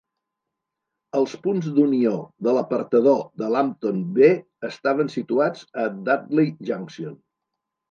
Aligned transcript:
Els 1.19 1.35
punts 1.43 1.67
d'unió 1.75 2.13
de 2.47 2.55
l'apartador 2.55 3.21
de 3.43 3.51
Lambton 3.57 4.01
B 4.17 4.33
estaven 4.73 5.15
situats 5.19 5.69
a 5.85 5.89
Dudley 6.01 6.53
Junction. 6.73 7.17